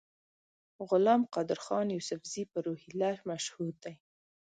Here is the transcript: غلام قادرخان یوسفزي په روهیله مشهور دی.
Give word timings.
غلام 0.89 1.21
قادرخان 1.35 1.87
یوسفزي 1.95 2.43
په 2.51 2.57
روهیله 2.65 3.11
مشهور 3.29 3.73
دی. 3.83 3.95